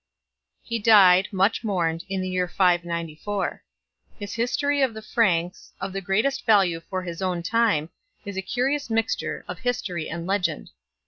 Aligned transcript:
He 0.63 0.79
died, 0.79 1.27
much 1.31 1.63
mourned, 1.63 2.05
in 2.09 2.21
the 2.21 2.27
year 2.29 2.47
594. 2.47 3.61
His 4.17 4.33
History 4.33 4.81
of 4.81 4.95
the 4.95 5.01
Franks, 5.03 5.73
of 5.79 5.93
the 5.93 6.01
greatest 6.01 6.43
value 6.43 6.79
for 6.89 7.03
his 7.03 7.21
own 7.21 7.43
time, 7.43 7.91
is 8.25 8.35
a 8.35 8.41
curious 8.41 8.89
mixture 8.89 9.45
of 9.47 9.59
history 9.59 10.09
and 10.09 10.25
legend. 10.25 10.71